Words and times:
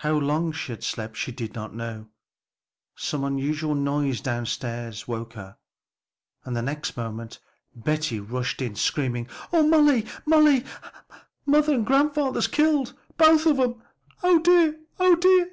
How 0.00 0.12
long 0.12 0.52
she 0.52 0.72
had 0.72 0.84
slept 0.84 1.16
she 1.16 1.32
did 1.32 1.54
not 1.54 1.74
know; 1.74 2.10
some 2.96 3.24
unusual 3.24 3.74
noise 3.74 4.20
down 4.20 4.44
stairs 4.44 5.08
woke 5.08 5.32
her, 5.32 5.56
and 6.44 6.54
the 6.54 6.60
next 6.60 6.98
moment 6.98 7.38
Betty 7.74 8.20
rushed 8.20 8.60
in 8.60 8.74
screaming, 8.76 9.26
"Oh, 9.50 9.66
Molly, 9.66 10.04
Molly, 10.26 10.66
mother 11.46 11.72
and 11.72 11.86
grandfather's 11.86 12.46
killed; 12.46 12.92
both 13.16 13.46
of 13.46 13.58
'em! 13.58 13.82
Oh, 14.22 14.38
dear! 14.38 14.80
oh, 15.00 15.16
dear!" 15.16 15.52